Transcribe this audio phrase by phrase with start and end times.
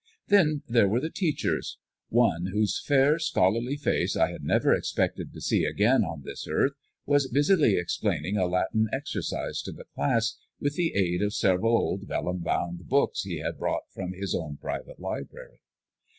[0.29, 1.77] Then there were the teachers.
[2.09, 6.71] One, whose fair, scholarly face I had never expected to see again on this earth,
[7.05, 12.07] was busily explaining a Latin exercise to the class, with the aid of several old
[12.07, 15.59] vellum bound books he had brought from his own private library.